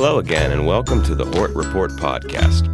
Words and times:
Hello 0.00 0.20
again, 0.20 0.52
and 0.52 0.64
welcome 0.64 1.02
to 1.02 1.16
the 1.16 1.24
Hort 1.24 1.50
Report 1.56 1.90
podcast. 1.90 2.68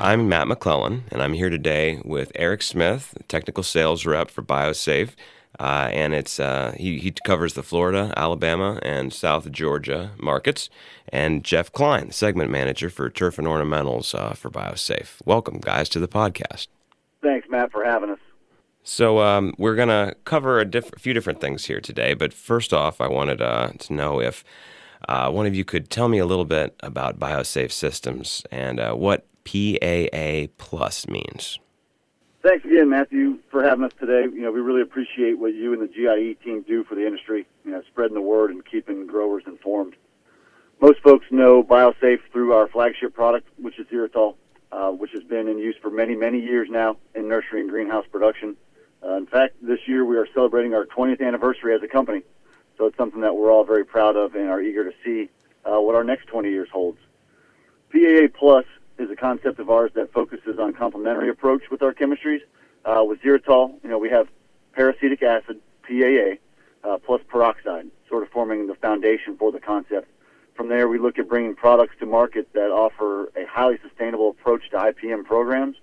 I'm 0.00 0.28
Matt 0.28 0.46
McClellan, 0.46 1.02
and 1.10 1.20
I'm 1.20 1.32
here 1.32 1.50
today 1.50 2.00
with 2.04 2.30
Eric 2.36 2.62
Smith, 2.62 3.18
technical 3.26 3.64
sales 3.64 4.06
rep 4.06 4.30
for 4.30 4.42
BioSafe. 4.42 5.16
Uh, 5.58 5.88
and 5.90 6.14
it's 6.14 6.38
uh, 6.38 6.72
he, 6.76 7.00
he 7.00 7.10
covers 7.10 7.54
the 7.54 7.64
Florida, 7.64 8.14
Alabama, 8.16 8.78
and 8.82 9.12
South 9.12 9.50
Georgia 9.50 10.12
markets. 10.20 10.70
And 11.08 11.42
Jeff 11.42 11.72
Kline, 11.72 12.12
segment 12.12 12.48
manager 12.48 12.90
for 12.90 13.10
turf 13.10 13.40
and 13.40 13.48
ornamentals 13.48 14.16
uh, 14.16 14.34
for 14.34 14.48
BioSafe. 14.48 15.16
Welcome, 15.24 15.58
guys, 15.58 15.88
to 15.88 15.98
the 15.98 16.06
podcast. 16.06 16.68
Thanks, 17.24 17.48
Matt, 17.50 17.72
for 17.72 17.84
having 17.84 18.10
us. 18.10 18.20
So 18.84 19.18
um, 19.18 19.52
we're 19.58 19.74
gonna 19.74 20.14
cover 20.24 20.60
a 20.60 20.64
diff- 20.64 20.92
few 20.96 21.12
different 21.12 21.40
things 21.40 21.64
here 21.64 21.80
today. 21.80 22.14
But 22.14 22.32
first 22.32 22.72
off, 22.72 23.00
I 23.00 23.08
wanted 23.08 23.42
uh, 23.42 23.70
to 23.80 23.92
know 23.92 24.20
if 24.20 24.44
uh, 25.08 25.30
one 25.30 25.46
of 25.46 25.54
you 25.54 25.64
could 25.64 25.90
tell 25.90 26.08
me 26.08 26.18
a 26.18 26.26
little 26.26 26.44
bit 26.44 26.74
about 26.80 27.18
BioSafe 27.18 27.72
Systems 27.72 28.44
and 28.50 28.80
uh, 28.80 28.94
what 28.94 29.26
PAA 29.44 30.46
Plus 30.58 31.06
means. 31.08 31.58
Thanks 32.42 32.64
again, 32.64 32.88
Matthew, 32.88 33.38
for 33.50 33.62
having 33.62 33.84
us 33.84 33.92
today. 34.00 34.22
You 34.22 34.42
know, 34.42 34.50
we 34.50 34.60
really 34.60 34.82
appreciate 34.82 35.38
what 35.38 35.54
you 35.54 35.72
and 35.72 35.80
the 35.80 35.86
GIE 35.86 36.36
team 36.42 36.62
do 36.62 36.82
for 36.82 36.96
the 36.96 37.06
industry, 37.06 37.46
you 37.64 37.70
know, 37.70 37.82
spreading 37.86 38.14
the 38.14 38.20
word 38.20 38.50
and 38.50 38.64
keeping 38.64 39.06
growers 39.06 39.44
informed. 39.46 39.94
Most 40.80 41.00
folks 41.00 41.26
know 41.30 41.62
BioSafe 41.62 42.18
through 42.32 42.52
our 42.52 42.66
flagship 42.66 43.14
product, 43.14 43.48
which 43.58 43.78
is 43.78 43.86
ZeroTol, 43.86 44.34
uh, 44.72 44.90
which 44.90 45.12
has 45.12 45.22
been 45.22 45.46
in 45.46 45.58
use 45.58 45.76
for 45.80 45.90
many, 45.90 46.16
many 46.16 46.40
years 46.40 46.68
now 46.68 46.96
in 47.14 47.28
nursery 47.28 47.60
and 47.60 47.70
greenhouse 47.70 48.06
production. 48.10 48.56
Uh, 49.04 49.14
in 49.14 49.26
fact, 49.26 49.54
this 49.62 49.78
year 49.86 50.04
we 50.04 50.16
are 50.16 50.26
celebrating 50.34 50.74
our 50.74 50.84
20th 50.86 51.24
anniversary 51.24 51.74
as 51.76 51.82
a 51.84 51.88
company. 51.88 52.22
So 52.82 52.88
it's 52.88 52.96
something 52.96 53.20
that 53.20 53.36
we're 53.36 53.52
all 53.52 53.62
very 53.62 53.84
proud 53.84 54.16
of 54.16 54.34
and 54.34 54.48
are 54.48 54.60
eager 54.60 54.82
to 54.82 54.90
see 55.04 55.30
uh, 55.64 55.80
what 55.80 55.94
our 55.94 56.02
next 56.02 56.26
20 56.26 56.50
years 56.50 56.68
holds. 56.72 56.98
PAA 57.92 58.26
Plus 58.36 58.64
is 58.98 59.08
a 59.08 59.14
concept 59.14 59.60
of 59.60 59.70
ours 59.70 59.92
that 59.94 60.12
focuses 60.12 60.58
on 60.58 60.72
complementary 60.72 61.28
approach 61.28 61.62
with 61.70 61.80
our 61.80 61.94
chemistries. 61.94 62.40
Uh, 62.84 63.04
with 63.06 63.22
ZeroTol, 63.22 63.80
you 63.84 63.88
know, 63.88 63.98
we 63.98 64.10
have 64.10 64.26
peracetic 64.76 65.22
acid, 65.22 65.60
PAA, 65.86 66.38
uh, 66.82 66.98
plus 66.98 67.20
peroxide, 67.28 67.86
sort 68.08 68.24
of 68.24 68.30
forming 68.30 68.66
the 68.66 68.74
foundation 68.74 69.36
for 69.36 69.52
the 69.52 69.60
concept. 69.60 70.08
From 70.56 70.68
there, 70.68 70.88
we 70.88 70.98
look 70.98 71.20
at 71.20 71.28
bringing 71.28 71.54
products 71.54 71.94
to 72.00 72.06
market 72.06 72.52
that 72.54 72.72
offer 72.72 73.26
a 73.36 73.46
highly 73.48 73.78
sustainable 73.80 74.30
approach 74.30 74.68
to 74.70 74.76
IPM 74.76 75.24
programs. 75.24 75.76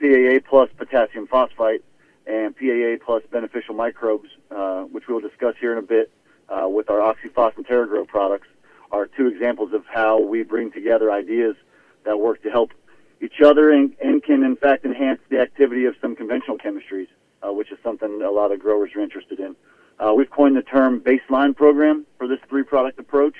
PAA 0.00 0.38
plus 0.48 0.70
potassium 0.76 1.26
phosphite 1.26 1.82
and 2.28 2.54
PAA 2.56 3.04
plus 3.04 3.24
beneficial 3.32 3.74
microbes, 3.74 4.28
uh, 4.50 4.82
which 4.82 5.04
we'll 5.08 5.20
discuss 5.20 5.54
here 5.60 5.72
in 5.72 5.78
a 5.78 5.82
bit 5.82 6.10
uh, 6.48 6.68
with 6.68 6.90
our 6.90 6.98
OxiPhos 6.98 7.56
and 7.56 7.66
TerraGrow 7.66 8.06
products, 8.06 8.48
are 8.90 9.06
two 9.06 9.26
examples 9.26 9.72
of 9.72 9.84
how 9.86 10.20
we 10.20 10.42
bring 10.42 10.72
together 10.72 11.12
ideas 11.12 11.56
that 12.04 12.18
work 12.18 12.42
to 12.42 12.50
help 12.50 12.72
each 13.20 13.40
other 13.44 13.70
and, 13.70 13.94
and 14.02 14.22
can, 14.22 14.42
in 14.42 14.56
fact, 14.56 14.84
enhance 14.84 15.20
the 15.28 15.38
activity 15.38 15.84
of 15.84 15.94
some 16.00 16.16
conventional 16.16 16.56
chemistries, 16.56 17.08
uh, 17.46 17.52
which 17.52 17.70
is 17.70 17.78
something 17.82 18.22
a 18.22 18.30
lot 18.30 18.52
of 18.52 18.60
growers 18.60 18.90
are 18.94 19.00
interested 19.00 19.40
in. 19.40 19.54
Uh, 19.98 20.14
we've 20.14 20.30
coined 20.30 20.56
the 20.56 20.62
term 20.62 21.00
baseline 21.00 21.54
program 21.54 22.06
for 22.16 22.28
this 22.28 22.38
three 22.48 22.62
product 22.62 22.98
approach 22.98 23.34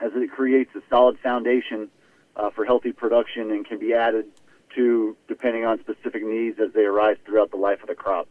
as 0.00 0.12
it 0.14 0.30
creates 0.30 0.74
a 0.74 0.82
solid 0.90 1.18
foundation 1.20 1.88
uh, 2.36 2.50
for 2.50 2.64
healthy 2.64 2.92
production 2.92 3.50
and 3.50 3.66
can 3.66 3.78
be 3.78 3.94
added 3.94 4.26
to 4.74 5.16
depending 5.28 5.64
on 5.64 5.78
specific 5.80 6.24
needs 6.24 6.58
as 6.58 6.72
they 6.72 6.82
arise 6.84 7.16
throughout 7.24 7.50
the 7.50 7.56
life 7.56 7.80
of 7.82 7.88
the 7.88 7.94
crop. 7.94 8.28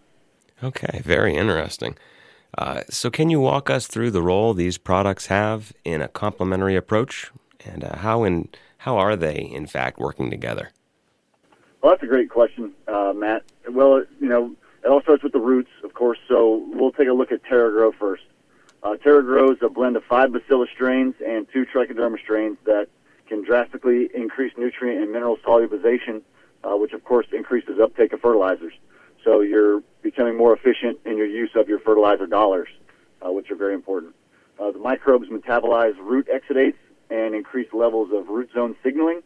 Okay, 0.63 1.01
very 1.03 1.35
interesting. 1.35 1.95
Uh, 2.57 2.81
so, 2.89 3.09
can 3.09 3.29
you 3.29 3.39
walk 3.39 3.69
us 3.69 3.87
through 3.87 4.11
the 4.11 4.21
role 4.21 4.53
these 4.53 4.77
products 4.77 5.27
have 5.27 5.71
in 5.85 6.01
a 6.01 6.07
complementary 6.07 6.75
approach, 6.75 7.31
and 7.65 7.83
uh, 7.83 7.97
how 7.97 8.23
in 8.23 8.49
how 8.79 8.97
are 8.97 9.15
they 9.15 9.37
in 9.37 9.67
fact 9.67 9.99
working 9.99 10.29
together? 10.29 10.71
Well, 11.81 11.93
that's 11.93 12.03
a 12.03 12.07
great 12.07 12.29
question, 12.29 12.73
uh, 12.87 13.13
Matt. 13.15 13.43
Well, 13.69 14.03
you 14.19 14.27
know, 14.27 14.53
it 14.83 14.87
all 14.87 15.01
starts 15.01 15.23
with 15.23 15.31
the 15.31 15.39
roots, 15.39 15.69
of 15.83 15.93
course. 15.93 16.19
So 16.27 16.65
we'll 16.73 16.91
take 16.91 17.07
a 17.07 17.13
look 17.13 17.31
at 17.31 17.43
TerraGrow 17.43 17.95
first. 17.95 18.23
Uh, 18.83 18.95
TerraGrow 19.03 19.53
is 19.53 19.59
a 19.61 19.69
blend 19.69 19.95
of 19.95 20.03
five 20.03 20.33
Bacillus 20.33 20.69
strains 20.73 21.15
and 21.25 21.47
two 21.53 21.65
Trichoderma 21.65 22.19
strains 22.19 22.57
that 22.65 22.87
can 23.27 23.43
drastically 23.43 24.09
increase 24.13 24.51
nutrient 24.57 25.01
and 25.01 25.11
mineral 25.11 25.37
solubilization 25.37 26.21
uh, 26.63 26.75
which 26.75 26.93
of 26.93 27.03
course 27.03 27.27
increases 27.31 27.79
uptake 27.79 28.13
of 28.13 28.21
fertilizers. 28.21 28.73
So 29.23 29.41
you're 29.41 29.83
becoming 30.01 30.37
more 30.37 30.53
efficient 30.53 30.99
in 31.05 31.17
your 31.17 31.27
use 31.27 31.51
of 31.55 31.67
your 31.69 31.79
fertilizer 31.79 32.27
dollars, 32.27 32.67
uh, 33.25 33.31
which 33.31 33.51
are 33.51 33.55
very 33.55 33.73
important. 33.73 34.15
Uh, 34.59 34.71
the 34.71 34.79
microbes 34.79 35.29
metabolize 35.29 35.97
root 35.97 36.27
exudates 36.27 36.75
and 37.09 37.35
increase 37.35 37.67
levels 37.73 38.11
of 38.13 38.27
root 38.29 38.49
zone 38.53 38.75
signaling, 38.83 39.21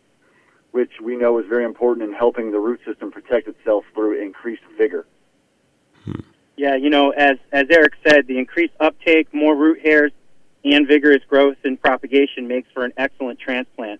which 0.72 0.92
we 1.02 1.16
know 1.16 1.38
is 1.40 1.46
very 1.48 1.64
important 1.64 2.08
in 2.08 2.14
helping 2.14 2.52
the 2.52 2.60
root 2.60 2.80
system 2.86 3.12
protect 3.12 3.48
itself 3.48 3.86
through 3.94 4.22
increased 4.22 4.64
vigor. 4.78 5.06
Yeah, 6.58 6.76
you 6.76 6.90
know, 6.90 7.10
as 7.12 7.38
as 7.52 7.66
Eric 7.70 7.94
said, 8.08 8.28
the 8.28 8.38
increased 8.38 8.74
uptake, 8.80 9.34
more 9.34 9.56
root 9.56 9.82
hairs, 9.82 10.12
and 10.64 10.88
vigorous 10.88 11.22
growth 11.28 11.58
and 11.64 11.80
propagation 11.82 12.48
makes 12.48 12.70
for 12.74 12.86
an 12.86 12.94
excellent 12.98 13.40
transplant. 13.40 14.00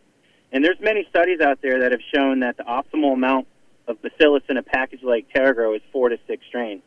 And 0.52 0.64
there's 0.64 0.80
many 0.80 1.06
studies 1.10 1.42
out 1.42 1.62
there 1.62 1.80
that 1.82 1.92
have 1.92 2.02
shown 2.14 2.40
that 2.40 2.56
the 2.56 2.64
optimal 2.64 3.14
amount 3.14 3.48
of 3.88 4.02
bacillus 4.02 4.44
in 4.50 4.58
a 4.58 4.64
package 4.64 5.04
like 5.04 5.28
TerraGrow 5.34 5.76
is 5.76 5.82
four 5.92 6.10
to 6.10 6.18
six 6.28 6.46
strains. 6.48 6.82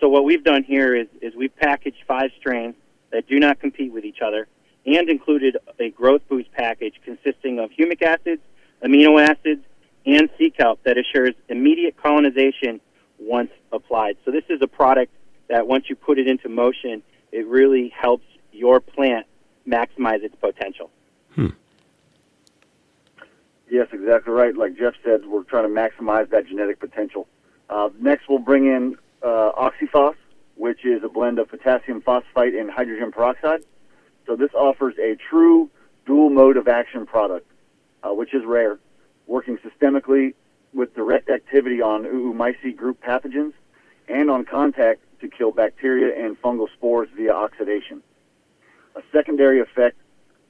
So 0.00 0.08
what 0.08 0.24
we've 0.24 0.42
done 0.42 0.64
here 0.64 0.96
is, 0.96 1.08
is 1.20 1.34
we've 1.34 1.54
packaged 1.56 1.98
five 2.08 2.30
strains 2.38 2.74
that 3.12 3.28
do 3.28 3.38
not 3.38 3.60
compete 3.60 3.92
with 3.92 4.04
each 4.04 4.20
other 4.24 4.48
and 4.86 5.10
included 5.10 5.58
a 5.78 5.90
growth 5.90 6.22
boost 6.28 6.50
package 6.52 6.94
consisting 7.04 7.58
of 7.58 7.70
humic 7.70 8.02
acids, 8.02 8.40
amino 8.82 9.20
acids, 9.20 9.62
and 10.06 10.30
sea 10.38 10.50
kelp 10.50 10.82
that 10.84 10.96
assures 10.96 11.34
immediate 11.48 11.96
colonization 11.96 12.80
once 13.18 13.50
applied. 13.72 14.16
So 14.24 14.30
this 14.30 14.44
is 14.48 14.60
a 14.62 14.66
product 14.66 15.12
that 15.48 15.66
once 15.66 15.84
you 15.90 15.96
put 15.96 16.18
it 16.18 16.26
into 16.26 16.48
motion, 16.48 17.02
it 17.32 17.46
really 17.46 17.92
helps 17.94 18.24
your 18.52 18.80
plant 18.80 19.26
maximize 19.68 20.22
its 20.22 20.34
potential. 20.36 20.90
Yes, 23.70 23.86
exactly 23.92 24.32
right. 24.32 24.54
Like 24.56 24.76
Jeff 24.76 24.94
said, 25.04 25.24
we're 25.26 25.44
trying 25.44 25.62
to 25.62 25.68
maximize 25.68 26.28
that 26.30 26.48
genetic 26.48 26.80
potential. 26.80 27.28
Uh, 27.70 27.90
next, 28.00 28.28
we'll 28.28 28.40
bring 28.40 28.66
in 28.66 28.96
uh, 29.22 29.52
OxiPhos, 29.52 30.16
which 30.56 30.84
is 30.84 31.04
a 31.04 31.08
blend 31.08 31.38
of 31.38 31.48
potassium 31.48 32.00
phosphite 32.00 32.54
and 32.54 32.68
hydrogen 32.68 33.12
peroxide. 33.12 33.62
So 34.26 34.34
this 34.34 34.50
offers 34.54 34.94
a 34.98 35.14
true 35.14 35.70
dual 36.04 36.30
mode 36.30 36.56
of 36.56 36.66
action 36.66 37.06
product, 37.06 37.46
uh, 38.02 38.12
which 38.12 38.34
is 38.34 38.44
rare, 38.44 38.80
working 39.28 39.56
systemically 39.58 40.34
with 40.74 40.92
direct 40.96 41.30
activity 41.30 41.80
on 41.80 42.02
Oomycete 42.04 42.76
group 42.76 43.00
pathogens 43.00 43.52
and 44.08 44.30
on 44.30 44.44
contact 44.44 45.00
to 45.20 45.28
kill 45.28 45.52
bacteria 45.52 46.24
and 46.24 46.40
fungal 46.42 46.66
spores 46.72 47.08
via 47.16 47.32
oxidation. 47.32 48.02
A 48.96 49.02
secondary 49.12 49.60
effect 49.60 49.96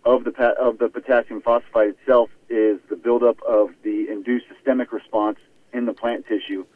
of 0.07 0.25
the 0.25 0.31
of 0.59 0.79
the 0.79 0.89
potassium 0.89 1.43
phosphite 1.43 1.89
itself 1.89 2.31
is 2.51 2.81
the 2.91 2.97
buildup 2.97 3.41
of 3.43 3.71
the 3.83 4.09
induced 4.11 4.47
systemic 4.53 4.93
response 4.93 5.39
in 5.73 5.87
the 5.87 5.93
plant 5.93 6.27
tissue, 6.27 6.67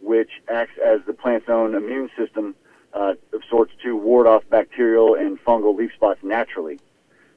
which 0.00 0.30
acts 0.48 0.78
as 0.84 1.00
the 1.06 1.12
plant's 1.12 1.48
own 1.48 1.74
immune 1.74 2.08
system 2.16 2.54
uh, 2.92 3.14
of 3.32 3.42
sorts 3.50 3.72
to 3.82 3.96
ward 3.96 4.26
off 4.26 4.44
bacterial 4.48 5.14
and 5.14 5.38
fungal 5.44 5.76
leaf 5.76 5.92
spots 5.94 6.20
naturally. 6.22 6.78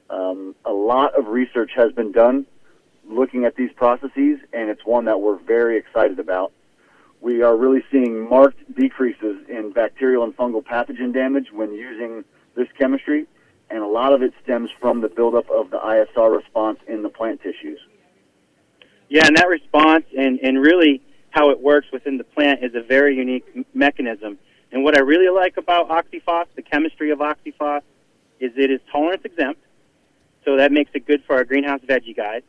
Um, 0.08 0.54
a 0.64 0.72
lot 0.72 1.18
of 1.18 1.26
research 1.26 1.72
has 1.74 1.92
been 1.92 2.12
done 2.12 2.46
looking 3.06 3.44
at 3.44 3.56
these 3.56 3.72
processes, 3.72 4.38
and 4.52 4.70
it's 4.70 4.84
one 4.84 5.06
that 5.06 5.20
we're 5.20 5.38
very 5.38 5.76
excited 5.76 6.18
about. 6.18 6.52
We 7.20 7.42
are 7.42 7.56
really 7.56 7.82
seeing 7.90 8.28
marked 8.28 8.74
decreases 8.76 9.38
in 9.48 9.72
bacterial 9.72 10.22
and 10.22 10.36
fungal 10.36 10.62
pathogen 10.62 11.12
damage 11.12 11.50
when 11.52 11.74
using 11.74 12.24
this 12.54 12.68
chemistry 12.78 13.26
and 13.70 13.82
a 13.82 13.86
lot 13.86 14.12
of 14.12 14.22
it 14.22 14.32
stems 14.42 14.70
from 14.80 15.00
the 15.00 15.08
buildup 15.08 15.50
of 15.50 15.70
the 15.70 15.78
ISR 15.78 16.34
response 16.34 16.78
in 16.86 17.02
the 17.02 17.08
plant 17.08 17.42
tissues. 17.42 17.80
Yeah, 19.08 19.26
and 19.26 19.36
that 19.36 19.48
response 19.48 20.04
and, 20.16 20.38
and 20.40 20.60
really 20.60 21.02
how 21.30 21.50
it 21.50 21.60
works 21.60 21.86
within 21.92 22.18
the 22.18 22.24
plant 22.24 22.62
is 22.62 22.74
a 22.74 22.82
very 22.82 23.16
unique 23.16 23.44
mechanism. 23.74 24.38
And 24.70 24.84
what 24.84 24.96
I 24.96 25.00
really 25.00 25.30
like 25.34 25.56
about 25.56 25.88
OxiPhos, 25.88 26.46
the 26.56 26.62
chemistry 26.62 27.10
of 27.10 27.20
OxiPhos, 27.20 27.82
is 28.40 28.52
it 28.56 28.70
is 28.70 28.80
tolerance 28.92 29.22
exempt, 29.24 29.60
so 30.44 30.56
that 30.56 30.72
makes 30.72 30.90
it 30.94 31.06
good 31.06 31.22
for 31.26 31.36
our 31.36 31.44
greenhouse 31.44 31.80
veggie 31.80 32.16
guys. 32.16 32.42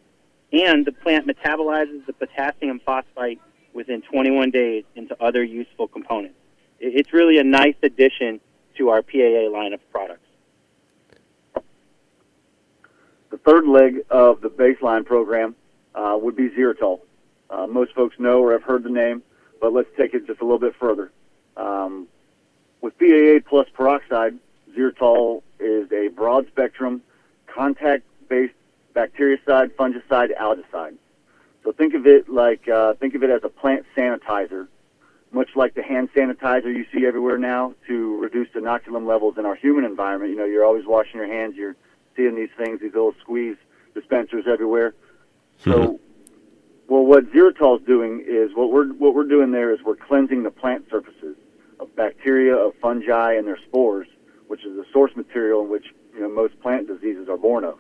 And 0.52 0.86
the 0.86 0.92
plant 0.92 1.28
metabolizes 1.28 2.06
the 2.06 2.14
potassium 2.14 2.80
phosphate 2.86 3.40
within 3.74 4.02
21 4.02 4.52
days 4.52 4.84
into 4.96 5.16
other 5.24 5.44
useful 5.44 5.88
components. 5.88 6.36
It's 6.80 7.14
really 7.14 7.38
a 7.38 7.44
nice 7.44 7.76
addition 7.84 8.40
to 8.78 8.90
our 8.90 9.02
PAA 9.02 9.50
line 9.52 9.74
of 9.74 9.92
products. 9.92 10.26
The 13.30 13.38
third 13.38 13.68
leg 13.68 14.02
of 14.10 14.42
the 14.42 14.50
baseline 14.50 15.06
program 15.06 15.56
uh, 15.96 16.18
would 16.22 16.36
be 16.36 16.50
ZeroTol. 16.50 17.00
Uh, 17.50 17.68
most 17.68 17.94
folks 17.94 18.20
know 18.20 18.42
or 18.42 18.52
have 18.52 18.64
heard 18.64 18.84
the 18.84 18.90
name, 18.90 19.24
but 19.60 19.74
let's 19.74 19.90
take 19.98 20.14
it 20.14 20.28
just 20.28 20.42
a 20.42 20.44
little 20.44 20.60
bit 20.60 20.76
further. 20.80 21.12
Um, 21.58 22.08
with 22.82 22.98
PAA 22.98 23.48
plus 23.48 23.68
peroxide, 23.74 24.38
ZeroTol 24.76 25.42
is 25.60 25.92
a 25.92 26.10
broad 26.10 26.48
spectrum, 26.48 27.02
contact 27.48 28.04
based 28.30 28.54
bactericide, 28.96 29.72
fungicide, 29.76 30.38
algicide. 30.38 30.96
So 31.64 31.72
think 31.72 31.94
of 31.94 32.08
it 32.08 32.30
like 32.30 32.68
uh, 32.68 32.94
think 32.96 33.16
of 33.16 33.24
it 33.24 33.30
as 33.30 33.42
a 33.44 33.50
plant 33.50 33.86
sanitizer, 33.96 34.68
much 35.32 35.50
like 35.56 35.74
the 35.74 35.84
hand 35.84 36.10
sanitizer 36.16 36.74
you 36.74 36.86
see 36.94 37.06
everywhere 37.06 37.38
now 37.38 37.74
to 37.88 38.18
reduce 38.20 38.48
inoculum 38.50 39.06
levels 39.06 39.38
in 39.38 39.46
our 39.46 39.56
human 39.56 39.84
environment. 39.84 40.32
You 40.32 40.38
know, 40.38 40.46
you're 40.46 40.66
always 40.66 40.86
washing 40.86 41.20
your 41.20 41.28
hands. 41.28 41.56
You're 41.56 41.76
seeing 42.16 42.36
these 42.36 42.50
things, 42.58 42.80
these 42.82 42.94
little 42.94 43.14
squeeze 43.22 43.58
dispensers 43.94 44.46
everywhere. 44.48 44.94
So, 45.64 45.72
mm-hmm. 45.72 46.94
well, 46.94 47.06
what 47.06 47.32
ZeroTol 47.32 47.82
is 47.82 47.86
doing 47.86 48.24
is 48.28 48.52
what 48.56 48.72
we're 48.72 48.88
what 48.94 49.14
we're 49.14 49.28
doing 49.28 49.52
there 49.52 49.74
is 49.74 49.80
we're 49.84 49.96
cleansing 49.96 50.44
the 50.44 50.52
plant 50.52 50.86
surfaces 50.90 51.36
of 51.80 51.96
bacteria, 51.96 52.56
of 52.56 52.74
fungi, 52.82 53.34
and 53.34 53.48
their 53.48 53.60
spores, 53.68 54.08
which 54.48 54.66
is 54.66 54.76
the 54.76 54.86
source 54.92 55.16
material 55.16 55.64
in 55.64 55.70
which 55.70 55.88
you 56.14 56.22
know 56.22 56.30
most 56.30 56.60
plant 56.62 56.88
diseases 56.88 57.30
are 57.30 57.38
born 57.38 57.64
of. 57.64 57.80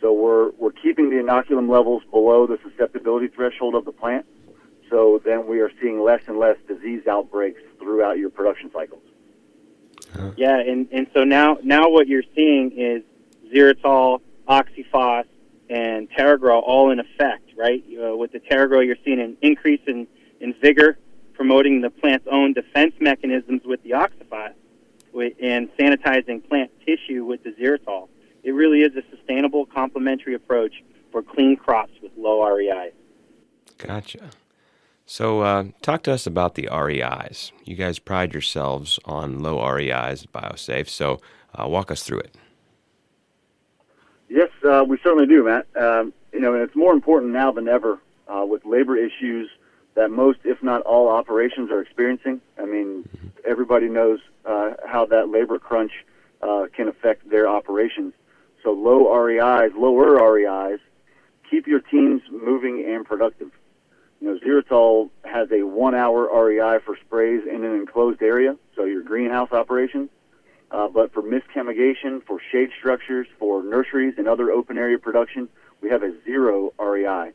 So 0.00 0.12
we're 0.12 0.50
we're 0.52 0.72
keeping 0.72 1.10
the 1.10 1.16
inoculum 1.16 1.68
levels 1.68 2.02
below 2.10 2.46
the 2.46 2.58
susceptibility 2.62 3.28
threshold 3.28 3.74
of 3.74 3.84
the 3.84 3.92
plant. 3.92 4.24
So 4.88 5.20
then 5.24 5.46
we 5.46 5.60
are 5.60 5.70
seeing 5.80 6.00
less 6.02 6.22
and 6.28 6.38
less 6.38 6.56
disease 6.66 7.06
outbreaks 7.06 7.60
throughout 7.78 8.18
your 8.18 8.30
production 8.30 8.70
cycles. 8.72 9.02
Yeah, 10.36 10.58
and, 10.58 10.88
and 10.92 11.06
so 11.12 11.24
now 11.24 11.58
now 11.62 11.90
what 11.90 12.06
you're 12.06 12.22
seeing 12.34 12.72
is 12.72 13.02
ZeroTol, 13.52 14.20
OxiPhos, 14.48 15.24
and 15.68 16.08
TerraGrow 16.10 16.62
all 16.62 16.90
in 16.90 17.00
effect, 17.00 17.50
right? 17.56 17.82
Uh, 17.90 18.16
with 18.16 18.32
the 18.32 18.40
TerraGrow, 18.40 18.84
you're 18.84 18.96
seeing 19.04 19.20
an 19.20 19.36
increase 19.42 19.80
in, 19.86 20.06
in 20.40 20.54
vigor, 20.60 20.98
promoting 21.34 21.80
the 21.80 21.90
plant's 21.90 22.26
own 22.30 22.52
defense 22.52 22.94
mechanisms 23.00 23.62
with 23.64 23.82
the 23.82 23.90
OxiPhos, 23.90 24.54
and 25.40 25.70
sanitizing 25.78 26.46
plant 26.46 26.70
tissue 26.84 27.24
with 27.24 27.42
the 27.42 27.50
ZeroTol. 27.52 28.08
It 28.42 28.50
really 28.50 28.80
is 28.80 28.92
a 28.96 29.02
sustainable 29.10 29.66
complementary 29.66 30.34
approach 30.34 30.74
for 31.10 31.22
clean 31.22 31.56
crops 31.56 31.92
with 32.02 32.12
low 32.16 32.46
REI. 32.46 32.92
Gotcha. 33.78 34.30
So, 35.06 35.40
uh, 35.40 35.64
talk 35.82 36.02
to 36.04 36.12
us 36.12 36.26
about 36.26 36.56
the 36.56 36.68
REIs. 36.70 37.52
You 37.64 37.76
guys 37.76 37.98
pride 37.98 38.34
yourselves 38.34 38.98
on 39.04 39.38
low 39.38 39.64
REIs 39.64 40.24
at 40.24 40.32
BioSafe, 40.32 40.88
so 40.88 41.20
uh, 41.54 41.68
walk 41.68 41.90
us 41.90 42.02
through 42.02 42.18
it. 42.20 42.34
Yes, 44.28 44.50
uh, 44.64 44.84
we 44.86 44.98
certainly 45.02 45.26
do, 45.26 45.44
Matt. 45.44 45.66
Um, 45.76 46.12
you 46.32 46.40
know, 46.40 46.54
and 46.54 46.62
it's 46.62 46.76
more 46.76 46.92
important 46.92 47.32
now 47.32 47.52
than 47.52 47.68
ever 47.68 48.00
uh, 48.28 48.44
with 48.44 48.64
labor 48.64 48.96
issues 48.96 49.48
that 49.94 50.10
most, 50.10 50.38
if 50.44 50.62
not 50.62 50.82
all, 50.82 51.08
operations 51.08 51.70
are 51.70 51.80
experiencing. 51.80 52.40
I 52.58 52.66
mean, 52.66 53.04
mm-hmm. 53.04 53.28
everybody 53.46 53.88
knows 53.88 54.20
uh, 54.44 54.72
how 54.86 55.06
that 55.06 55.28
labor 55.28 55.58
crunch 55.58 55.92
uh, 56.42 56.66
can 56.74 56.88
affect 56.88 57.28
their 57.30 57.48
operations. 57.48 58.12
So 58.62 58.72
low 58.72 59.14
REIs, 59.16 59.72
lower 59.76 60.16
REIs, 60.32 60.80
keep 61.48 61.66
your 61.66 61.80
teams 61.80 62.22
moving 62.30 62.84
and 62.86 63.04
productive. 63.06 63.50
You 64.20 64.28
know, 64.28 64.38
ZeroTol 64.38 65.10
has 65.24 65.50
a 65.52 65.62
one-hour 65.62 66.28
REI 66.44 66.80
for 66.84 66.96
sprays 66.96 67.42
in 67.46 67.64
an 67.64 67.74
enclosed 67.74 68.22
area, 68.22 68.56
so 68.74 68.84
your 68.84 69.02
greenhouse 69.02 69.52
operation. 69.52 70.08
Uh, 70.70 70.88
but 70.88 71.12
for 71.12 71.22
mist 71.22 71.46
chemigation, 71.54 72.22
for 72.26 72.40
shade 72.50 72.70
structures, 72.76 73.26
for 73.38 73.62
nurseries 73.62 74.14
and 74.18 74.26
other 74.26 74.50
open 74.50 74.76
area 74.76 74.98
production, 74.98 75.48
we 75.80 75.88
have 75.88 76.02
a 76.02 76.12
zero 76.24 76.72
REI. 76.78 77.32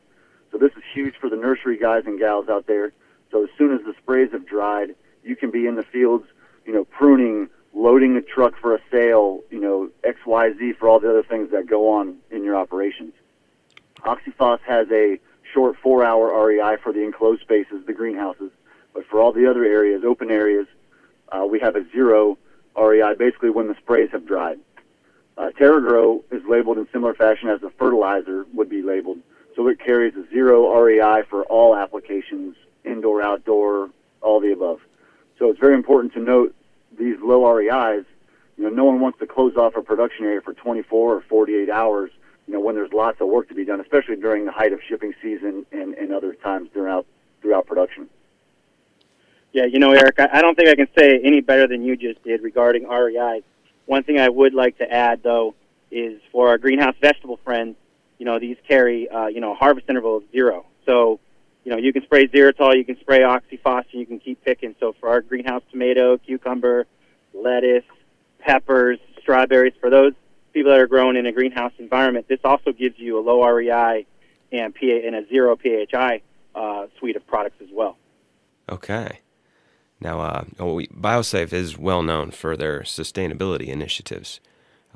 So 0.52 0.58
this 0.58 0.72
is 0.74 0.84
huge 0.94 1.16
for 1.16 1.30
the 1.30 1.38
nursery 1.38 1.78
guys 1.78 2.04
and 2.06 2.20
gals 2.20 2.50
out 2.50 2.68
there. 2.68 2.92
So 3.32 3.44
as 3.44 3.50
soon 3.58 3.74
as 3.74 3.82
the 3.86 3.94
sprays 4.02 4.32
have 4.34 4.46
dried, 4.46 4.96
you 5.24 5.36
can 5.36 5.52
be 5.52 5.66
in 5.66 5.76
the 5.76 5.84
fields, 5.84 6.26
you 6.66 6.74
know, 6.74 6.84
pruning, 6.84 7.50
loading 7.74 8.18
a 8.18 8.22
truck 8.22 8.58
for 8.60 8.76
a 8.76 8.80
sale, 8.92 9.42
you 9.50 9.60
know, 9.60 9.90
XYZ 10.04 10.78
for 10.78 10.90
all 10.90 11.00
the 11.00 11.10
other 11.10 11.24
things 11.24 11.52
that 11.52 11.68
go 11.68 11.94
on 11.94 12.18
in 12.30 12.44
your 12.44 12.58
operations. 12.58 13.14
OxiPhos 14.02 14.60
has 14.68 14.88
a 14.92 15.20
short 15.54 15.78
four 15.82 16.04
hour 16.04 16.48
REI 16.48 16.78
for 16.84 16.92
the 16.92 17.04
enclosed 17.04 17.42
spaces, 17.42 17.86
the 17.86 17.94
greenhouses, 17.94 18.52
but 18.94 19.06
for 19.06 19.22
all 19.22 19.32
the 19.32 19.50
other 19.50 19.64
areas, 19.64 20.04
open 20.04 20.32
areas, 20.32 20.68
uh, 21.32 21.46
we 21.50 21.60
have 21.60 21.76
a 21.76 21.90
zero 21.92 22.38
REI 22.78 23.16
basically 23.18 23.50
when 23.50 23.68
the 23.68 23.76
sprays 23.76 24.10
have 24.12 24.26
dried. 24.26 24.60
Uh, 25.38 25.50
TerraGrow 25.60 26.24
is 26.32 26.44
labeled 26.48 26.78
in 26.78 26.88
similar 26.92 27.14
fashion 27.14 27.50
as 27.50 27.62
the 27.62 27.70
fertilizer 27.72 28.46
would 28.54 28.70
be 28.70 28.82
labeled, 28.82 29.20
so 29.56 29.68
it 29.68 29.80
carries 29.80 30.14
a 30.16 30.28
zero 30.30 30.72
REI 30.80 31.24
for 31.30 31.44
all 31.44 31.76
applications, 31.76 32.56
indoor, 32.84 33.22
outdoor, 33.22 33.90
all 34.22 34.40
the 34.40 34.52
above. 34.52 34.80
So 35.40 35.50
it's 35.50 35.60
very 35.60 35.74
important 35.74 36.14
to 36.14 36.20
note 36.20 36.54
these 36.98 37.18
low 37.22 37.50
REIs, 37.52 38.06
you 38.58 38.64
know, 38.64 38.70
no 38.70 38.86
one 38.86 39.00
wants 39.00 39.20
to 39.20 39.26
close 39.26 39.56
off 39.56 39.76
a 39.76 39.82
production 39.82 40.26
area 40.26 40.42
for 40.42 40.54
24 40.54 41.16
or 41.16 41.22
48 41.22 41.70
hours, 41.70 42.12
you 42.46 42.54
know, 42.54 42.60
when 42.60 42.76
there's 42.76 42.94
lots 42.94 43.22
of 43.22 43.28
work 43.28 43.48
to 43.48 43.56
be 43.56 43.66
done, 43.66 43.80
especially 43.80 44.18
during 44.18 44.46
the 44.46 44.52
height 44.52 44.74
of 44.74 44.80
shipping 44.88 45.14
season 45.22 45.66
and, 45.72 45.96
and 45.96 46.14
other 46.14 46.34
times 46.34 46.70
throughout 46.74 47.06
throughout 47.42 47.66
production. 47.66 48.08
Yeah, 49.54 49.66
you 49.66 49.80
know, 49.80 49.92
Eric, 49.92 50.20
I, 50.20 50.42
don't 50.42 50.56
think 50.56 50.70
I 50.70 50.76
can 50.76 50.88
say 50.98 51.20
any 51.24 51.42
better 51.42 51.68
than 51.68 51.84
you 51.84 51.98
just 51.98 52.24
did 52.24 52.42
regarding 52.42 52.88
REIs. 52.88 53.44
One 53.86 54.04
thing 54.04 54.20
I 54.20 54.30
would 54.30 54.54
like 54.54 54.78
to 54.78 54.90
add, 54.90 55.24
though, 55.24 55.56
is 55.92 56.22
for 56.32 56.48
our 56.48 56.58
greenhouse 56.58 56.96
vegetable 57.02 57.38
friends, 57.44 57.76
you 58.18 58.26
know, 58.26 58.40
these 58.40 58.56
carry, 58.66 59.10
uh, 59.10 59.28
you 59.28 59.42
know, 59.42 59.52
a 59.52 59.56
harvest 59.56 59.90
interval 59.90 60.18
of 60.18 60.24
zero. 60.32 60.66
So 60.86 61.20
you 61.64 61.72
know, 61.72 61.78
you 61.78 61.94
can 61.94 62.04
spray 62.04 62.28
ZeroTol, 62.28 62.76
you 62.76 62.86
can 62.86 63.00
spray 63.00 63.20
OxiPhos, 63.20 63.86
and 63.92 64.00
you 64.00 64.06
can 64.06 64.20
keep 64.20 64.44
picking. 64.44 64.76
So 64.80 64.96
for 65.00 65.10
our 65.10 65.22
greenhouse 65.22 65.62
tomato, 65.72 66.18
cucumber, 66.18 66.88
lettuce, 67.34 67.84
peppers, 68.40 69.00
strawberries, 69.22 69.74
for 69.80 69.90
those 69.90 70.14
people 70.54 70.72
that 70.72 70.80
are 70.80 70.88
grown 70.88 71.16
in 71.16 71.26
a 71.26 71.32
greenhouse 71.32 71.74
environment, 71.78 72.28
this 72.28 72.40
also 72.44 72.72
gives 72.72 72.98
you 72.98 73.20
a 73.20 73.22
low 73.22 73.46
REI 73.46 74.06
and, 74.52 74.74
PA, 74.74 74.86
and 74.86 75.16
a 75.16 75.28
zero 75.28 75.56
PHI 75.56 76.22
uh, 76.56 76.88
suite 76.98 77.16
of 77.16 77.26
products 77.28 77.62
as 77.62 77.70
well. 77.72 77.98
Okay. 78.70 79.20
Now, 80.02 80.20
uh, 80.20 80.44
BioSafe 80.58 81.54
is 81.54 81.78
well 81.78 82.02
known 82.02 82.32
for 82.32 82.58
their 82.58 82.80
sustainability 82.82 83.68
initiatives. 83.68 84.40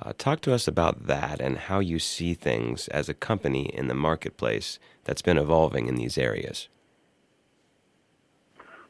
Uh, 0.02 0.13
talk 0.18 0.42
to 0.42 0.54
us 0.54 0.68
about 0.68 1.06
that 1.06 1.40
and 1.40 1.57
how 1.57 1.80
you 1.80 2.00
see 2.00 2.34
things 2.34 2.88
as 2.88 3.07
a 3.07 3.13
company 3.13 3.68
in 3.68 3.88
the 3.88 3.94
marketplace 3.94 4.80
that's 5.04 5.22
been 5.22 5.38
evolving 5.38 5.88
in 5.88 5.96
these 5.96 6.18
areas. 6.18 6.68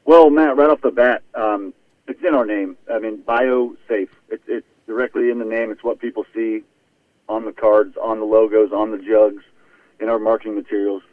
Well, 0.05 0.29
Matt, 0.29 0.55
right 0.55 0.69
off 0.69 0.81
the 0.81 0.91
bat, 0.91 1.21
um, 1.35 1.73
it's 2.07 2.23
in 2.23 2.33
our 2.33 2.45
name. 2.45 2.77
I 2.91 2.99
mean, 2.99 3.21
BioSafe. 3.27 4.09
It's 4.29 4.67
directly 4.87 5.29
in 5.29 5.39
the 5.39 5.45
name. 5.45 5.71
It's 5.71 5.83
what 5.83 5.99
people 5.99 6.25
see 6.33 6.63
on 7.27 7.43
the 7.43 7.51
cards, 7.51 7.97
on 8.01 8.19
the 8.19 8.25
logos, 8.25 8.71
on 8.71 8.91
the 8.91 8.97
jugs, 8.97 9.43
in 9.99 10.07
our 10.07 10.19
marketing 10.19 10.55
materials. 10.55 11.03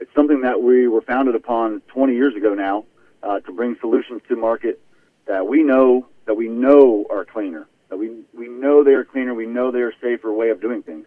It's 0.00 0.12
something 0.14 0.40
that 0.40 0.62
we 0.62 0.88
were 0.88 1.02
founded 1.02 1.34
upon 1.34 1.80
20 1.88 2.14
years 2.14 2.34
ago 2.34 2.54
now 2.54 2.84
uh, 3.22 3.40
to 3.40 3.52
bring 3.52 3.76
solutions 3.80 4.22
to 4.28 4.36
market 4.36 4.80
that 5.26 5.46
we 5.46 5.62
know 5.62 6.06
that 6.26 6.34
we 6.34 6.48
know 6.48 7.06
are 7.10 7.24
cleaner 7.24 7.66
that 7.88 7.96
we 7.96 8.10
we 8.34 8.48
know 8.48 8.84
they 8.84 8.92
are 8.92 9.04
cleaner, 9.04 9.34
we 9.34 9.46
know 9.46 9.70
they 9.70 9.80
are 9.80 9.92
safer 10.00 10.32
way 10.32 10.50
of 10.50 10.60
doing 10.60 10.82
things. 10.82 11.06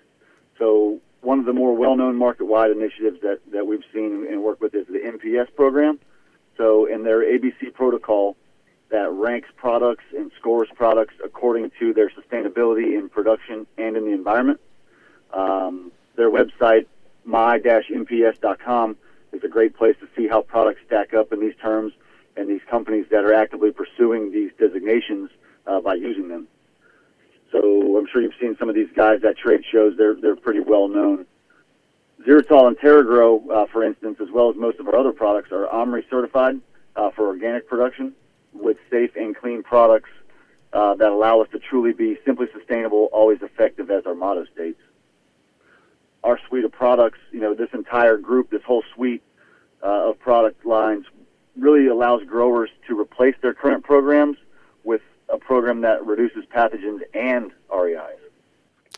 So 0.57 0.99
one 1.21 1.39
of 1.39 1.45
the 1.45 1.53
more 1.53 1.75
well-known 1.75 2.15
market-wide 2.15 2.71
initiatives 2.71 3.21
that, 3.21 3.39
that 3.51 3.65
we've 3.67 3.83
seen 3.93 4.25
and 4.29 4.43
work 4.43 4.59
with 4.59 4.73
is 4.73 4.87
the 4.87 4.99
MPS 4.99 5.53
program. 5.55 5.99
So 6.57 6.85
in 6.85 7.03
their 7.03 7.21
ABC 7.21 7.73
protocol 7.73 8.35
that 8.89 9.09
ranks 9.11 9.47
products 9.55 10.03
and 10.15 10.31
scores 10.37 10.67
products 10.75 11.13
according 11.23 11.71
to 11.79 11.93
their 11.93 12.09
sustainability 12.09 12.97
in 12.97 13.07
production 13.09 13.65
and 13.77 13.95
in 13.95 14.05
the 14.05 14.11
environment. 14.11 14.59
Um, 15.33 15.91
their 16.17 16.29
website, 16.29 16.87
my-mps.com, 17.23 18.97
is 19.31 19.43
a 19.43 19.47
great 19.47 19.77
place 19.77 19.95
to 20.01 20.09
see 20.15 20.27
how 20.27 20.41
products 20.41 20.81
stack 20.85 21.13
up 21.13 21.31
in 21.31 21.39
these 21.39 21.55
terms 21.61 21.93
and 22.37 22.49
these 22.49 22.61
companies 22.69 23.05
that 23.11 23.23
are 23.23 23.33
actively 23.33 23.71
pursuing 23.71 24.31
these 24.31 24.51
designations 24.59 25.29
uh, 25.67 25.81
by 25.81 25.95
using 25.95 26.29
them. 26.29 26.47
So 27.51 27.97
I'm 27.97 28.07
sure 28.07 28.21
you've 28.21 28.33
seen 28.39 28.55
some 28.57 28.69
of 28.69 28.75
these 28.75 28.89
guys 28.95 29.23
at 29.23 29.37
trade 29.37 29.63
shows. 29.69 29.97
They're 29.97 30.15
they're 30.15 30.35
pretty 30.35 30.61
well 30.61 30.87
known. 30.87 31.25
ZeroTol 32.25 32.67
and 32.67 32.77
TerraGrow, 32.77 33.49
uh, 33.49 33.65
for 33.67 33.83
instance, 33.83 34.17
as 34.21 34.29
well 34.31 34.49
as 34.49 34.55
most 34.55 34.79
of 34.79 34.87
our 34.87 34.95
other 34.95 35.11
products, 35.11 35.51
are 35.51 35.67
OMRI 35.67 36.07
certified 36.09 36.59
uh, 36.95 37.09
for 37.11 37.27
organic 37.27 37.67
production 37.67 38.13
with 38.53 38.77
safe 38.89 39.11
and 39.15 39.35
clean 39.35 39.63
products 39.63 40.09
uh, 40.73 40.95
that 40.95 41.09
allow 41.09 41.41
us 41.41 41.47
to 41.51 41.59
truly 41.59 41.93
be 41.93 42.17
simply 42.25 42.47
sustainable, 42.53 43.09
always 43.11 43.41
effective, 43.41 43.89
as 43.89 44.05
our 44.05 44.13
motto 44.13 44.45
states. 44.53 44.79
Our 46.23 46.39
suite 46.47 46.63
of 46.63 46.71
products, 46.71 47.19
you 47.31 47.39
know, 47.39 47.55
this 47.55 47.69
entire 47.73 48.17
group, 48.17 48.51
this 48.51 48.61
whole 48.63 48.83
suite 48.93 49.23
uh, 49.83 50.09
of 50.09 50.19
product 50.19 50.65
lines, 50.65 51.05
really 51.57 51.87
allows 51.87 52.23
growers 52.23 52.69
to 52.87 52.99
replace 52.99 53.35
their 53.41 53.53
current 53.53 53.83
programs 53.83 54.37
with 54.83 55.01
a 55.29 55.37
program 55.37 55.81
that 55.81 56.05
reduces 56.05 56.45
pathogens 56.45 57.01
and 57.13 57.51
REIs. 57.73 58.17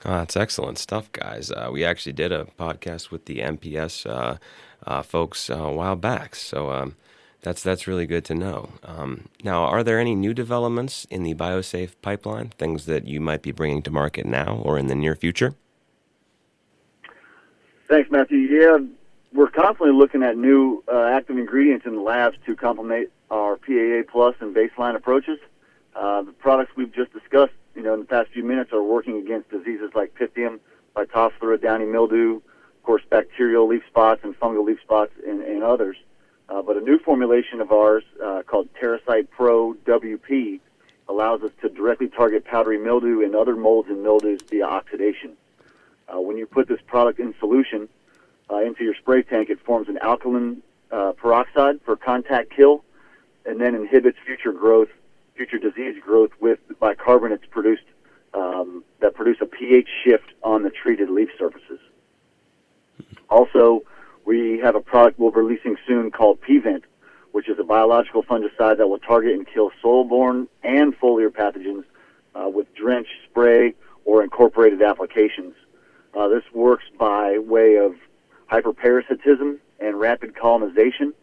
Oh, 0.06 0.18
that's 0.18 0.36
excellent 0.36 0.78
stuff, 0.78 1.12
guys. 1.12 1.52
Uh, 1.52 1.70
we 1.72 1.86
actually 1.86 2.14
did 2.14 2.32
a 2.32 2.46
podcast 2.60 3.12
with 3.12 3.26
the 3.26 3.40
MPS 3.40 4.06
uh, 4.10 4.38
uh, 4.86 5.02
folks 5.02 5.50
uh, 5.50 5.56
a 5.56 5.72
while 5.72 5.96
back, 5.96 6.36
so 6.36 6.72
um, 6.72 6.96
that's 7.42 7.64
that's 7.64 7.88
really 7.88 8.06
good 8.06 8.26
to 8.26 8.36
know. 8.36 8.72
Um, 8.84 9.30
now, 9.44 9.64
are 9.64 9.84
there 9.84 10.00
any 10.00 10.16
new 10.16 10.34
developments 10.34 11.06
in 11.10 11.24
the 11.24 11.36
BioSafe 11.36 11.94
pipeline? 12.02 12.50
Things 12.50 12.86
that 12.86 13.08
you 13.08 13.22
might 13.22 13.42
be 13.42 13.52
bringing 13.52 13.82
to 13.84 13.92
market 13.92 14.26
now 14.26 14.62
or 14.64 14.78
in 14.78 14.88
the 14.88 14.96
near 14.96 15.16
future? 15.16 15.56
Thanks, 17.88 18.10
Matthew. 18.12 18.40
Yeah, 18.40 18.78
we're 19.34 19.50
constantly 19.50 19.92
looking 19.92 20.24
at 20.24 20.38
new 20.38 20.84
uh, 20.92 21.06
active 21.06 21.38
ingredients 21.38 21.86
in 21.86 21.96
the 21.96 22.02
labs 22.02 22.38
to 22.46 22.56
complement 22.56 23.10
our 23.32 23.58
PAA 23.58 24.02
plus 24.10 24.36
and 24.40 24.56
baseline 24.56 24.96
approaches. 24.96 25.40
Uh, 25.96 26.22
the 26.22 26.32
products 26.32 26.72
we've 26.76 26.94
just 26.94 27.12
discussed, 27.14 27.54
you 27.76 27.82
know, 27.82 27.94
in 27.94 28.02
the 28.02 28.06
past 28.06 28.30
few 28.32 28.44
minutes, 28.44 28.72
are 28.72 28.84
working 28.84 29.18
against 29.18 29.50
diseases 29.50 29.92
like 29.96 30.14
Pythium, 30.16 30.60
Phytophthora, 30.96 31.60
downy 31.60 31.86
mildew, 31.86 32.36
of 32.36 32.84
course, 32.84 33.02
bacterial 33.10 33.68
leaf 33.68 33.82
spots 33.88 34.22
and 34.24 34.40
fungal 34.40 34.66
leaf 34.66 34.80
spots, 34.82 35.12
and, 35.28 35.42
and 35.42 35.64
others. 35.64 35.98
Uh, 36.50 36.62
but 36.62 36.78
a 36.78 36.82
new 36.82 37.00
formulation 37.00 37.60
of 37.60 37.72
ours 37.72 38.04
uh, 38.24 38.44
called 38.46 38.70
TerraCyte 38.80 39.30
Pro 39.32 39.74
WP 39.86 40.60
allows 41.10 41.42
us 41.42 41.52
to 41.62 41.70
directly 41.70 42.08
target 42.08 42.46
powdery 42.46 42.78
mildew 42.78 43.22
and 43.22 43.36
other 43.36 43.56
molds 43.56 43.90
and 43.90 44.04
mildews 44.04 44.42
via 44.50 44.66
oxidation. 44.66 45.34
Uh, 46.08 46.20
when 46.20 46.38
you 46.38 46.46
put 46.46 46.68
this 46.68 46.80
product 46.86 47.20
in 47.20 47.34
solution 47.40 47.90
uh, 48.50 48.58
into 48.58 48.84
your 48.84 48.96
spray 48.96 49.24
tank, 49.24 49.50
it 49.50 49.60
forms 49.66 49.88
an 49.90 49.98
alkaline 50.00 50.62
uh, 50.92 51.14
peroxide 51.14 51.80
for 51.86 51.96
contact 51.96 52.54
kill, 52.56 52.84
and 53.46 53.60
then 53.60 53.76
inhibits 53.76 54.18
future 54.26 54.52
growth, 54.52 54.90
future 55.36 55.58
disease 55.58 55.96
growth 56.04 56.32
with 56.40 56.60
bicarbonates 56.82 57.50
produced 57.50 57.84
um, 58.34 58.84
that 59.00 59.14
produce 59.14 59.38
a 59.42 59.46
pH 59.46 59.88
shift 60.04 60.34
on 60.44 60.64
the 60.64 60.70
treated 60.70 61.10
leaf 61.10 61.30
surfaces. 61.38 61.80
Also, 63.30 63.84
we 64.26 64.60
have 64.60 64.76
a 64.76 64.82
product 64.82 65.20
we'll 65.20 65.32
be 65.32 65.40
releasing 65.40 65.76
soon 65.88 66.12
called 66.12 66.40
Pvent, 66.42 66.84
which 67.32 67.50
is 67.50 67.58
a 67.60 67.64
biological 67.64 68.24
fungicide 68.24 68.78
that 68.78 68.88
will 68.88 69.00
target 69.00 69.34
and 69.34 69.48
kill 69.48 69.72
soil-borne 69.82 70.48
and 70.64 70.98
foliar 71.00 71.30
pathogens 71.30 71.84
uh, 72.36 72.48
with 72.48 72.74
drench, 72.76 73.08
spray, 73.30 73.74
or 74.06 74.24
incorporated 74.24 74.82
applications. 74.82 75.56
Uh, 76.14 76.28
this 76.28 76.44
works 76.54 76.86
by 76.98 77.40
way 77.40 77.78
of 77.78 77.96
hyperparasitism 78.54 79.58
and 79.80 80.00
rapid 80.00 80.36
colonization, 80.36 81.14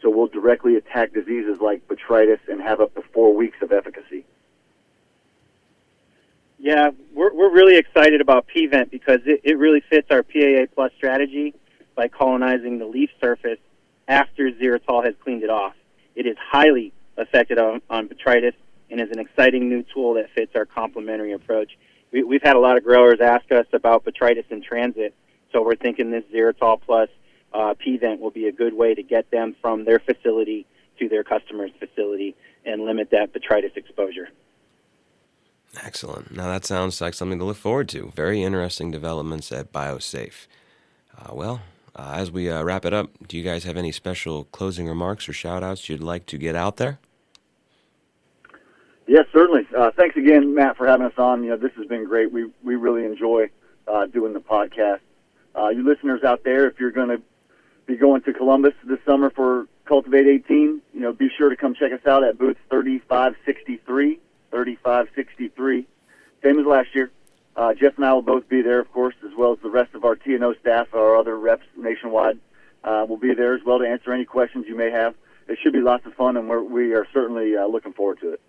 so 0.00 0.10
we'll 0.10 0.26
directly 0.26 0.76
attack 0.76 1.12
diseases 1.12 1.58
like 1.60 1.86
botrytis 1.86 2.40
and 2.48 2.60
have 2.60 2.80
up 2.80 2.94
to 2.94 3.02
four 3.12 3.34
weeks 3.34 3.58
of 3.62 3.72
efficacy. 3.72 4.24
Yeah, 6.58 6.90
we're, 7.12 7.34
we're 7.34 7.52
really 7.52 7.76
excited 7.76 8.20
about 8.20 8.46
Pvent 8.48 8.90
because 8.90 9.20
it, 9.26 9.40
it 9.44 9.58
really 9.58 9.82
fits 9.90 10.08
our 10.10 10.22
PAA 10.22 10.66
plus 10.74 10.92
strategy 10.96 11.54
by 11.94 12.08
colonizing 12.08 12.78
the 12.78 12.86
leaf 12.86 13.10
surface 13.20 13.58
after 14.08 14.50
ZeroTol 14.50 15.04
has 15.04 15.14
cleaned 15.22 15.42
it 15.42 15.50
off. 15.50 15.74
It 16.14 16.26
is 16.26 16.36
highly 16.40 16.92
effective 17.18 17.58
on, 17.58 17.82
on 17.90 18.08
botrytis 18.08 18.54
and 18.90 19.00
is 19.00 19.10
an 19.10 19.18
exciting 19.18 19.68
new 19.68 19.84
tool 19.92 20.14
that 20.14 20.30
fits 20.34 20.52
our 20.54 20.64
complementary 20.64 21.32
approach. 21.32 21.72
We, 22.12 22.22
we've 22.22 22.42
had 22.42 22.56
a 22.56 22.60
lot 22.60 22.76
of 22.76 22.84
growers 22.84 23.20
ask 23.20 23.50
us 23.52 23.66
about 23.72 24.04
botrytis 24.04 24.50
in 24.50 24.62
transit, 24.62 25.14
so 25.52 25.62
we're 25.62 25.76
thinking 25.76 26.10
this 26.10 26.24
ZeroTol 26.32 26.80
plus 26.80 27.08
uh, 27.52 27.74
Pvent 27.74 28.20
will 28.20 28.30
be 28.30 28.46
a 28.46 28.52
good 28.52 28.74
way 28.74 28.94
to 28.94 29.02
get 29.02 29.30
them 29.30 29.54
from 29.60 29.84
their 29.84 29.98
facility 29.98 30.66
to 30.98 31.08
their 31.08 31.24
customer's 31.24 31.70
facility 31.78 32.34
and 32.64 32.84
limit 32.84 33.10
that 33.10 33.32
botrytis 33.32 33.76
exposure. 33.76 34.28
Excellent. 35.82 36.34
Now 36.34 36.48
that 36.48 36.64
sounds 36.64 37.00
like 37.00 37.14
something 37.14 37.38
to 37.38 37.44
look 37.44 37.56
forward 37.56 37.88
to. 37.90 38.12
Very 38.14 38.42
interesting 38.42 38.90
developments 38.90 39.50
at 39.52 39.72
BioSafe. 39.72 40.46
Uh, 41.18 41.34
well, 41.34 41.60
uh, 41.96 42.14
as 42.16 42.30
we 42.30 42.50
uh, 42.50 42.62
wrap 42.62 42.84
it 42.84 42.92
up, 42.92 43.10
do 43.26 43.36
you 43.36 43.42
guys 43.42 43.64
have 43.64 43.76
any 43.76 43.92
special 43.92 44.44
closing 44.44 44.86
remarks 44.86 45.28
or 45.28 45.32
shout 45.32 45.62
outs 45.62 45.88
you'd 45.88 46.02
like 46.02 46.26
to 46.26 46.38
get 46.38 46.54
out 46.54 46.76
there? 46.76 46.98
Yes, 49.06 49.26
certainly. 49.32 49.66
Uh, 49.76 49.90
thanks 49.96 50.16
again, 50.16 50.54
Matt, 50.54 50.76
for 50.76 50.86
having 50.86 51.06
us 51.06 51.12
on. 51.18 51.42
You 51.42 51.50
know, 51.50 51.56
this 51.56 51.72
has 51.76 51.86
been 51.86 52.04
great. 52.04 52.32
We 52.32 52.50
we 52.62 52.76
really 52.76 53.04
enjoy 53.04 53.50
uh, 53.88 54.06
doing 54.06 54.32
the 54.32 54.40
podcast. 54.40 55.00
Uh, 55.56 55.68
you 55.68 55.84
listeners 55.84 56.22
out 56.24 56.44
there, 56.44 56.66
if 56.66 56.80
you're 56.80 56.90
going 56.90 57.08
to 57.08 57.22
be 57.86 57.96
going 57.96 58.22
to 58.22 58.32
Columbus 58.32 58.74
this 58.84 58.98
summer 59.04 59.30
for 59.30 59.66
Cultivate 59.84 60.26
18, 60.26 60.80
you 60.94 61.00
know, 61.00 61.12
be 61.12 61.28
sure 61.36 61.50
to 61.50 61.56
come 61.56 61.74
check 61.74 61.92
us 61.92 62.06
out 62.06 62.24
at 62.24 62.38
booth 62.38 62.56
3563, 62.70 64.20
3563, 64.50 65.86
same 66.42 66.58
as 66.58 66.66
last 66.66 66.94
year. 66.94 67.10
Uh, 67.54 67.74
Jeff 67.74 67.96
and 67.96 68.06
I 68.06 68.14
will 68.14 68.22
both 68.22 68.48
be 68.48 68.62
there, 68.62 68.80
of 68.80 68.90
course, 68.92 69.14
as 69.24 69.32
well 69.36 69.52
as 69.52 69.58
the 69.62 69.68
rest 69.68 69.94
of 69.94 70.04
our 70.04 70.16
TNO 70.16 70.58
staff, 70.60 70.88
our 70.94 71.16
other 71.16 71.38
reps 71.38 71.66
nationwide. 71.76 72.38
Uh, 72.84 73.06
will 73.08 73.16
be 73.16 73.32
there 73.34 73.54
as 73.54 73.60
well 73.64 73.78
to 73.78 73.86
answer 73.86 74.12
any 74.12 74.24
questions 74.24 74.66
you 74.66 74.76
may 74.76 74.90
have. 74.90 75.14
It 75.48 75.58
should 75.62 75.72
be 75.72 75.80
lots 75.80 76.04
of 76.06 76.14
fun, 76.14 76.36
and 76.36 76.48
we're, 76.48 76.62
we 76.62 76.94
are 76.94 77.06
certainly 77.12 77.56
uh, 77.56 77.66
looking 77.66 77.92
forward 77.92 78.20
to 78.20 78.32
it. 78.32 78.40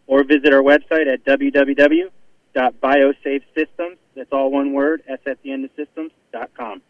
or 0.07 0.25
visit 0.25 0.55
our 0.55 0.63
website 0.63 1.13
at 1.13 1.23
www.biosafesystems, 1.25 3.97
that's 4.15 4.33
all 4.33 4.51
one 4.51 4.73
word, 4.73 5.03
S 5.09 5.19
at 5.27 5.43
the 5.43 5.53
end 5.53 5.65
of 5.65 5.71
systems.com. 5.77 6.83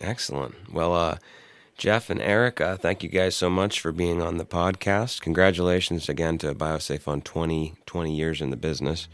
Excellent. 0.00 0.54
Well, 0.72 0.94
uh, 0.94 1.18
Jeff 1.78 2.10
and 2.10 2.20
Eric, 2.20 2.60
uh, 2.60 2.76
thank 2.76 3.04
you 3.04 3.08
guys 3.08 3.36
so 3.36 3.48
much 3.48 3.80
for 3.80 3.92
being 3.92 4.20
on 4.20 4.36
the 4.36 4.44
podcast. 4.44 5.20
Congratulations 5.20 6.08
again 6.08 6.36
to 6.38 6.52
BioSafe 6.52 7.06
on 7.06 7.22
20, 7.22 7.74
20 7.86 8.16
years 8.16 8.40
in 8.40 8.50
the 8.50 8.56
business. 8.56 9.06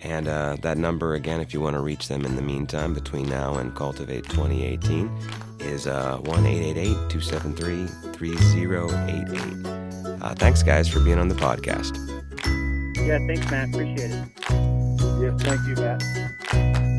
And 0.00 0.26
uh, 0.26 0.56
that 0.62 0.78
number, 0.78 1.12
again, 1.12 1.42
if 1.42 1.52
you 1.52 1.60
want 1.60 1.74
to 1.74 1.82
reach 1.82 2.08
them 2.08 2.24
in 2.24 2.36
the 2.36 2.42
meantime 2.42 2.94
between 2.94 3.28
now 3.28 3.56
and 3.56 3.76
Cultivate 3.76 4.24
2018, 4.24 5.10
is 5.60 5.86
uh, 5.86 6.16
1 6.16 6.42
273 6.42 7.86
3088. 8.14 10.22
Uh, 10.22 10.34
thanks, 10.36 10.62
guys, 10.62 10.88
for 10.88 11.00
being 11.00 11.18
on 11.18 11.28
the 11.28 11.34
podcast. 11.34 11.94
Yeah, 12.96 13.18
thanks, 13.26 13.50
Matt. 13.50 13.68
Appreciate 13.68 14.10
it. 14.10 14.26
Yeah, 15.20 15.36
thank 15.36 15.66
you, 15.66 15.74
Matt. 15.74 16.89